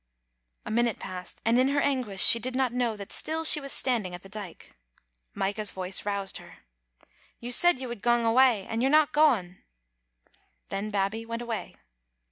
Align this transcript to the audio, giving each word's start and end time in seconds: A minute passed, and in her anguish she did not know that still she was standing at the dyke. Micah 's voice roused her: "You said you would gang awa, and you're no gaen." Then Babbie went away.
A 0.65 0.71
minute 0.71 0.97
passed, 0.97 1.43
and 1.45 1.59
in 1.59 1.67
her 1.67 1.79
anguish 1.79 2.23
she 2.23 2.39
did 2.39 2.55
not 2.55 2.73
know 2.73 2.97
that 2.97 3.11
still 3.11 3.43
she 3.43 3.61
was 3.61 3.71
standing 3.71 4.15
at 4.15 4.23
the 4.23 4.29
dyke. 4.29 4.75
Micah 5.35 5.63
's 5.63 5.69
voice 5.69 6.07
roused 6.07 6.37
her: 6.37 6.57
"You 7.39 7.51
said 7.51 7.79
you 7.79 7.87
would 7.87 8.01
gang 8.01 8.25
awa, 8.25 8.41
and 8.67 8.81
you're 8.81 8.89
no 8.89 9.05
gaen." 9.05 9.59
Then 10.69 10.89
Babbie 10.89 11.23
went 11.27 11.43
away. 11.43 11.75